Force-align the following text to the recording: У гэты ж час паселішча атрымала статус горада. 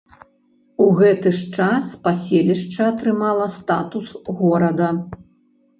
У 0.85 0.87
гэты 0.99 1.33
ж 1.39 1.51
час 1.57 1.85
паселішча 2.07 2.81
атрымала 2.93 3.47
статус 3.61 4.07
горада. 4.43 4.93